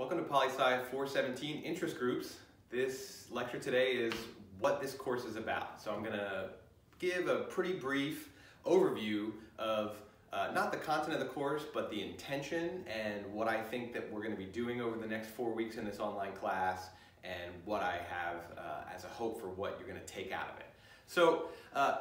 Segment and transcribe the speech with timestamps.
[0.00, 2.38] Welcome to PoliSci 417 Interest Groups.
[2.70, 4.14] This lecture today is
[4.58, 5.78] what this course is about.
[5.78, 6.48] So I'm going to
[6.98, 8.30] give a pretty brief
[8.64, 9.96] overview of
[10.32, 14.10] uh, not the content of the course, but the intention and what I think that
[14.10, 16.88] we're going to be doing over the next four weeks in this online class
[17.22, 20.48] and what I have uh, as a hope for what you're going to take out
[20.48, 20.70] of it.
[21.08, 21.98] So uh,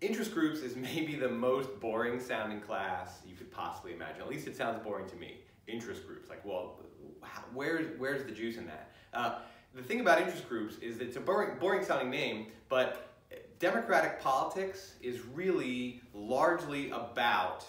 [0.00, 4.22] interest groups is maybe the most boring sounding class you could possibly imagine.
[4.22, 5.36] At least it sounds boring to me.
[5.68, 6.80] Interest groups, like, well,
[7.54, 8.90] where's, where's the juice in that?
[9.14, 9.38] Uh,
[9.74, 13.12] the thing about interest groups is it's a boring, boring sounding name, but
[13.58, 17.64] democratic politics is really largely about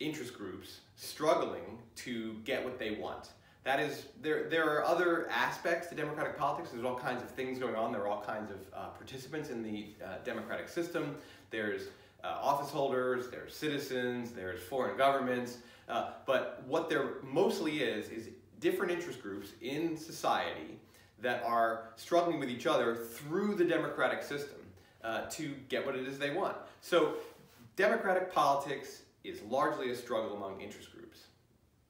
[0.00, 3.28] interest groups struggling to get what they want.
[3.64, 6.70] That is, there, there are other aspects to democratic politics.
[6.70, 7.92] There's all kinds of things going on.
[7.92, 11.14] There are all kinds of uh, participants in the uh, democratic system.
[11.50, 11.82] There's
[12.24, 15.58] uh, office holders, there's citizens, there's foreign governments.
[15.88, 18.28] Uh, but what there mostly is, is
[18.60, 20.78] different interest groups in society
[21.20, 24.58] that are struggling with each other through the democratic system
[25.04, 26.56] uh, to get what it is they want.
[26.80, 27.14] So
[27.76, 31.20] democratic politics is largely a struggle among interest groups.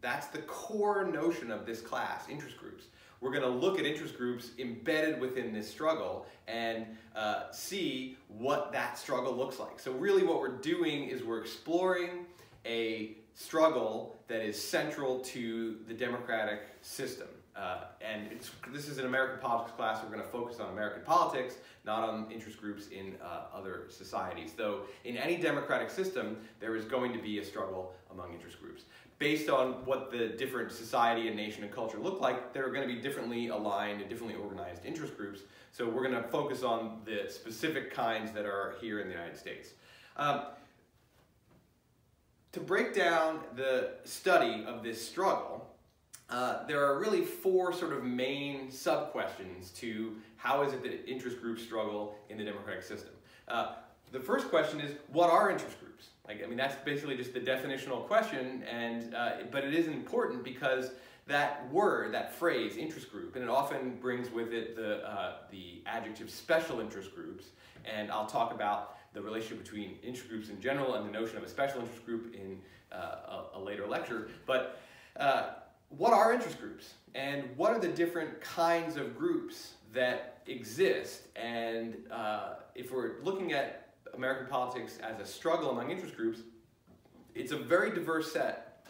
[0.00, 2.84] That's the core notion of this class, interest groups.
[3.20, 8.72] We're going to look at interest groups embedded within this struggle and uh, see what
[8.72, 9.80] that struggle looks like.
[9.80, 12.26] So really what we're doing is we're exploring
[12.64, 17.28] a struggle that is central to the democratic system.
[17.54, 18.28] Uh, and
[18.70, 20.02] this is an American politics class.
[20.02, 21.54] We're going to focus on American politics,
[21.86, 24.52] not on interest groups in uh, other societies.
[24.54, 28.82] Though in any democratic system, there is going to be a struggle among interest groups.
[29.18, 32.86] Based on what the different society and nation and culture look like, there are going
[32.86, 35.40] to be differently aligned and differently organized interest groups.
[35.72, 39.38] So we're going to focus on the specific kinds that are here in the United
[39.38, 39.70] States.
[40.18, 40.42] Um,
[42.52, 45.66] to break down the study of this struggle,
[46.28, 51.40] uh, there are really four sort of main sub-questions to how is it that interest
[51.40, 53.12] groups struggle in the democratic system.
[53.48, 53.74] Uh,
[54.12, 55.85] the first question is, what are interest groups?
[56.26, 60.42] Like, I mean, that's basically just the definitional question, and uh, but it is important
[60.42, 60.90] because
[61.26, 65.82] that word, that phrase, interest group, and it often brings with it the, uh, the
[65.86, 67.46] adjective special interest groups,
[67.84, 71.42] and I'll talk about the relationship between interest groups in general and the notion of
[71.42, 72.58] a special interest group in
[72.92, 72.96] uh,
[73.54, 74.28] a, a, later lecture.
[74.46, 74.80] But
[75.18, 75.50] uh,
[75.88, 81.96] what are interest groups and what are the different kinds of groups that exist and
[82.10, 83.85] uh, if we're looking at
[84.16, 86.40] American politics as a struggle among interest groups,
[87.34, 88.86] it's a very diverse set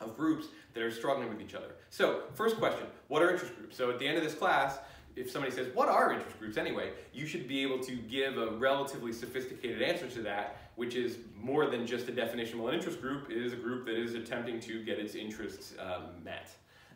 [0.00, 1.76] of groups that are struggling with each other.
[1.90, 3.76] So first question, what are interest groups?
[3.76, 4.78] So at the end of this class,
[5.16, 6.90] if somebody says, what are interest groups anyway?
[7.14, 11.66] You should be able to give a relatively sophisticated answer to that, which is more
[11.70, 12.58] than just a definition.
[12.58, 16.22] Well, an interest group is a group that is attempting to get its interests um,
[16.22, 16.50] met.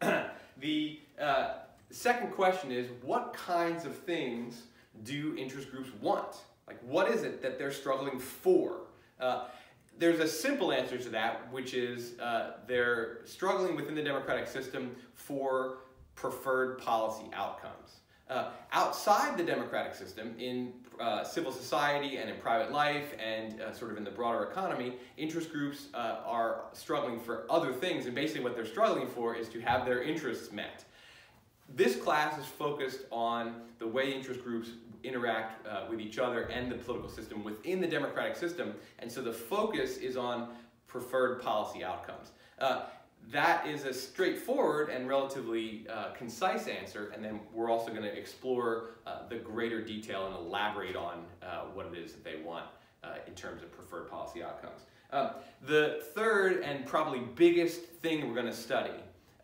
[0.60, 1.54] the uh,
[1.90, 4.62] second question is, what kinds of things
[5.04, 6.36] do interest groups want?
[6.66, 8.80] Like, what is it that they're struggling for?
[9.20, 9.44] Uh,
[9.98, 14.94] there's a simple answer to that, which is uh, they're struggling within the democratic system
[15.14, 15.78] for
[16.14, 18.00] preferred policy outcomes.
[18.28, 23.72] Uh, outside the democratic system, in uh, civil society and in private life and uh,
[23.72, 28.14] sort of in the broader economy, interest groups uh, are struggling for other things, and
[28.14, 30.84] basically what they're struggling for is to have their interests met.
[31.74, 34.70] This class is focused on the way interest groups
[35.04, 39.20] interact uh, with each other and the political system within the democratic system, and so
[39.22, 40.48] the focus is on
[40.86, 42.32] preferred policy outcomes.
[42.58, 42.84] Uh,
[43.30, 48.16] that is a straightforward and relatively uh, concise answer, and then we're also going to
[48.16, 52.66] explore uh, the greater detail and elaborate on uh, what it is that they want
[53.02, 54.82] uh, in terms of preferred policy outcomes.
[55.10, 55.30] Um,
[55.62, 58.92] the third and probably biggest thing we're going to study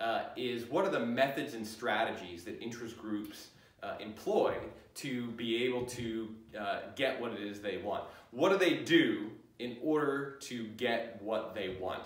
[0.03, 3.49] uh, is what are the methods and strategies that interest groups
[3.83, 4.55] uh, employ
[4.95, 6.29] to be able to
[6.97, 8.05] get what it is they want.
[8.31, 12.03] What do they do in order to get what they want?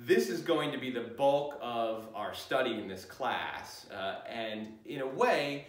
[0.00, 3.86] this is going to be the bulk of our study in this class.
[3.90, 5.66] Uh, and in a way,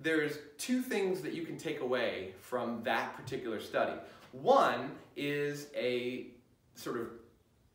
[0.00, 3.98] there's two things that you can take away from that particular study.
[4.30, 6.28] One is a
[6.74, 7.08] sort of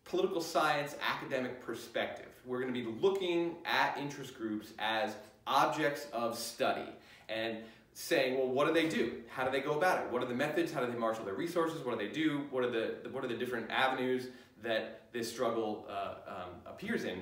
[0.08, 2.28] political science academic perspective.
[2.46, 5.16] We're going to be looking at interest groups as
[5.46, 6.90] objects of study
[7.30, 7.58] and
[7.94, 9.14] saying, well, what do they do?
[9.28, 10.12] How do they go about it?
[10.12, 10.72] What are the methods?
[10.72, 11.84] How do they marshal their resources?
[11.84, 12.44] What do they do?
[12.52, 14.28] What are the, what are the different avenues
[14.64, 17.22] that this struggle uh, um, appears in.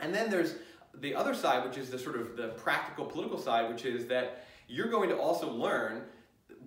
[0.00, 0.54] And then there's
[0.94, 4.46] the other side, which is the sort of the practical political side, which is that
[4.68, 6.02] you're going to also learn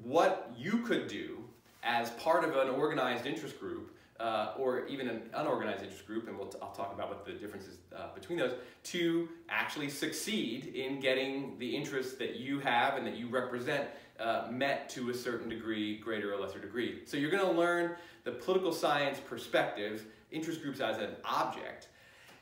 [0.04, 1.44] what you could do
[1.84, 6.38] as part of an organized interest group uh, or even an unorganized interest group, and
[6.38, 11.58] we'll I'll talk about what the differences uh, between those, to actually succeed in getting
[11.58, 13.88] the interests that you have and that you represent
[14.20, 17.02] uh, met to a certain degree, greater or lesser degree.
[17.06, 21.90] So you're going to learn the political science perspective, interest groups as an object,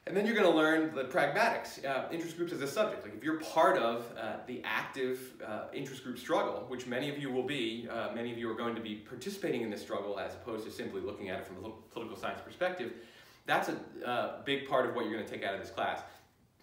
[0.08, 3.04] and then you're going to learn the pragmatics, uh, interest groups as a subject.
[3.04, 7.20] Like if you're part of uh, the active uh, interest group struggle, which many of
[7.20, 10.20] you will be, uh, many of you are going to be participating in this struggle
[10.20, 12.94] as opposed to simply looking at it from a political science perspective,
[13.46, 16.02] that's a uh, big part of what you're going to take out of this class.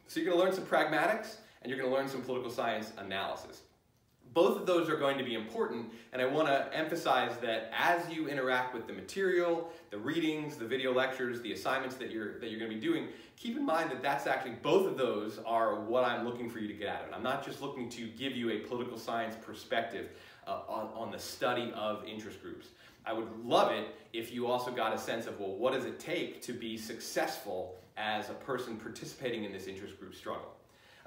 [0.09, 2.93] So you're going to learn some pragmatics and you're going to learn some political science
[2.99, 3.63] analysis.
[4.35, 8.09] Both of those are going to be important, and I want to emphasize that as
[8.11, 12.51] you interact with the material, the readings, the video lectures, the assignments that you're, that
[12.51, 15.81] you're going to be doing, keep in mind that that's actually, both of those are
[15.81, 17.15] what I'm looking for you to get out of it.
[17.15, 20.11] I'm not just looking to give you a political science perspective
[20.47, 22.69] uh, on, on the study of interest groups.
[23.07, 25.99] I would love it if you also got a sense of, well, what does it
[25.99, 30.53] take to be successful as a person participating in this interest group struggle?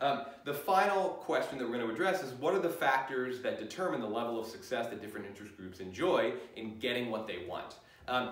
[0.01, 3.59] Um, the final question that we're going to address is what are the factors that
[3.59, 7.75] determine the level of success that different interest groups enjoy in getting what they want?
[8.07, 8.31] Um,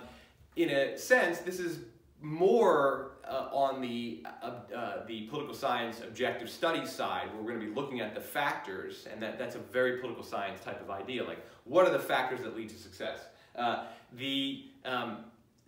[0.56, 1.82] in a sense, this is
[2.22, 7.62] more uh, on the, uh, uh, the political science objective studies side, where we're going
[7.62, 10.90] to be looking at the factors, and that, that's a very political science type of
[10.90, 11.24] idea.
[11.24, 13.22] Like, what are the factors that lead to success?
[13.56, 13.86] Uh,
[14.18, 15.18] the, um,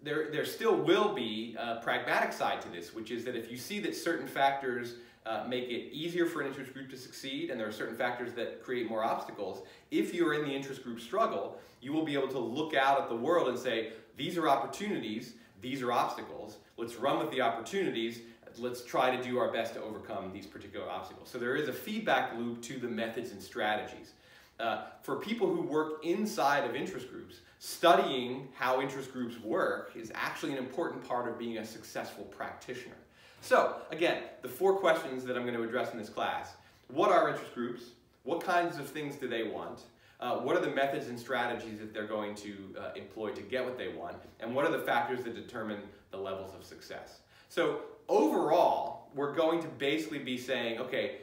[0.01, 3.57] there, there still will be a pragmatic side to this, which is that if you
[3.57, 4.95] see that certain factors
[5.25, 8.33] uh, make it easier for an interest group to succeed, and there are certain factors
[8.33, 9.63] that create more obstacles.
[9.91, 13.09] If you're in the interest group struggle, you will be able to look out at
[13.09, 16.57] the world and say, these are opportunities, these are obstacles.
[16.77, 18.21] Let's run with the opportunities.
[18.57, 21.29] Let's try to do our best to overcome these particular obstacles.
[21.29, 24.13] So there is a feedback loop to the methods and strategies.
[24.59, 30.11] Uh, for people who work inside of interest groups, studying how interest groups work is
[30.13, 32.95] actually an important part of being a successful practitioner.
[33.41, 36.53] So, again, the four questions that I'm going to address in this class.
[36.87, 37.83] What are interest groups?
[38.23, 39.81] What kinds of things do they want?
[40.19, 43.65] Uh, what are the methods and strategies that they're going to uh, employ to get
[43.65, 44.17] what they want?
[44.39, 45.79] And what are the factors that determine
[46.11, 47.21] the levels of success?
[47.49, 51.17] So, overall, we're going to basically be saying, okay,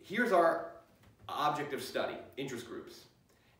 [0.00, 0.66] here's our
[1.28, 3.00] object of study, interest groups.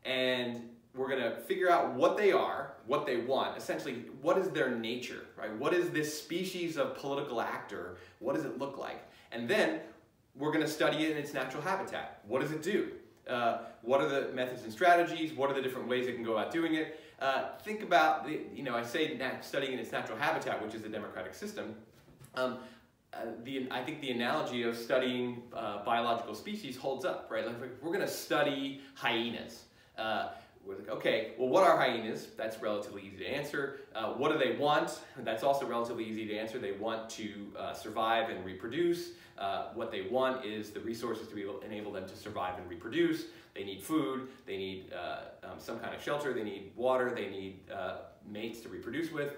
[0.05, 0.61] And
[0.95, 4.69] we're going to figure out what they are, what they want, essentially, what is their
[4.69, 5.53] nature, right?
[5.57, 7.97] What is this species of political actor?
[8.19, 9.03] What does it look like?
[9.31, 9.81] And then
[10.35, 12.21] we're going to study it in its natural habitat.
[12.27, 12.91] What does it do?
[13.27, 15.33] Uh, what are the methods and strategies?
[15.33, 16.99] What are the different ways it can go about doing it?
[17.19, 20.81] Uh, think about, the, you know, I say studying in its natural habitat, which is
[20.81, 21.75] the democratic system.
[22.35, 22.59] Um,
[23.13, 27.45] uh, the, I think the analogy of studying uh, biological species holds up, right?
[27.45, 29.63] Like we're going to study hyenas.
[30.65, 32.27] We're like, okay, well, what are hyenas?
[32.35, 33.81] That's relatively easy to answer.
[33.93, 34.99] Uh, what do they want?
[35.19, 36.57] That's also relatively easy to answer.
[36.57, 39.11] They want to uh, survive and reproduce.
[39.37, 42.67] Uh, what they want is the resources to be able, enable them to survive and
[42.67, 43.25] reproduce.
[43.53, 44.27] They need food.
[44.47, 46.33] They need uh, um, some kind of shelter.
[46.33, 47.13] They need water.
[47.13, 47.97] They need uh,
[48.27, 49.35] mates to reproduce with.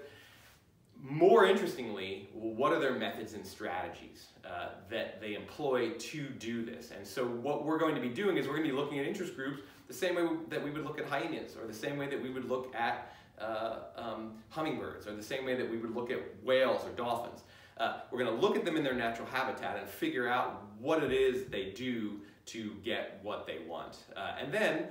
[1.00, 6.90] More interestingly, what are their methods and strategies uh, that they employ to do this?
[6.90, 9.06] And so what we're going to be doing is we're going to be looking at
[9.06, 12.06] interest groups the same way that we would look at hyenas, or the same way
[12.06, 15.94] that we would look at uh, um, hummingbirds, or the same way that we would
[15.94, 17.42] look at whales or dolphins.
[17.78, 21.02] Uh, we're going to look at them in their natural habitat and figure out what
[21.02, 23.98] it is they do to get what they want.
[24.16, 24.88] Uh, and then,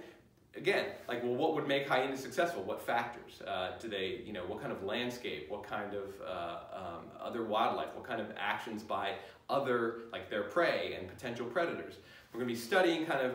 [0.56, 2.64] again, like, well, what would make hyenas successful?
[2.64, 3.42] What factors?
[3.46, 5.50] Uh, do they, you know, what kind of landscape?
[5.50, 7.90] What kind of uh, um, other wildlife?
[7.94, 9.16] What kind of actions by
[9.50, 11.96] other, like their prey and potential predators?
[12.32, 13.34] We're going to be studying kind of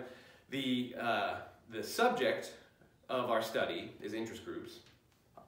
[0.50, 1.34] the uh,
[1.72, 2.52] the subject
[3.08, 4.80] of our study is interest groups,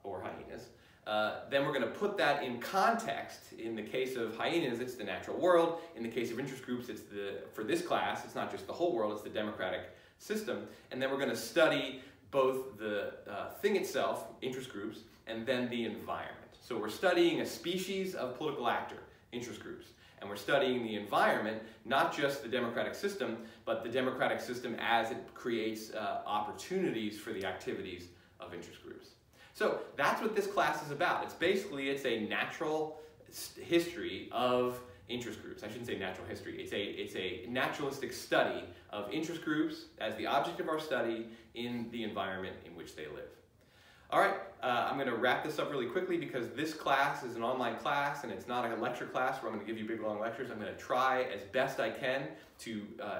[0.03, 0.67] or hyenas.
[1.05, 3.53] Uh, then we're going to put that in context.
[3.59, 5.79] In the case of hyenas, it's the natural world.
[5.95, 8.73] In the case of interest groups, it's the, for this class, it's not just the
[8.73, 9.81] whole world, it's the democratic
[10.17, 10.67] system.
[10.91, 12.01] And then we're going to study
[12.31, 16.41] both the uh, thing itself, interest groups, and then the environment.
[16.59, 18.97] So we're studying a species of political actor,
[19.31, 19.85] interest groups.
[20.19, 25.11] And we're studying the environment, not just the democratic system, but the democratic system as
[25.11, 28.07] it creates uh, opportunities for the activities
[28.39, 29.09] of interest groups.
[29.53, 31.23] So that's what this class is about.
[31.23, 32.99] It's basically, it's a natural
[33.61, 35.63] history of interest groups.
[35.63, 36.61] I shouldn't say natural history.
[36.61, 41.27] It's a, it's a naturalistic study of interest groups as the object of our study
[41.53, 43.29] in the environment in which they live.
[44.11, 47.35] All right, uh, I'm going to wrap this up really quickly because this class is
[47.35, 49.87] an online class and it's not a lecture class where I'm going to give you
[49.87, 50.51] big long lectures.
[50.51, 52.27] I'm going to try as best I can
[52.59, 53.19] to uh,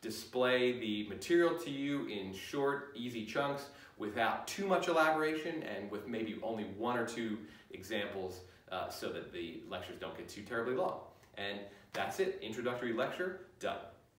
[0.00, 3.66] display the material to you in short, easy chunks
[3.98, 7.36] without too much elaboration and with maybe only one or two
[7.72, 11.00] examples uh, so that the lectures don't get too terribly long.
[11.36, 11.58] And
[11.92, 13.78] that's it, introductory lecture, done.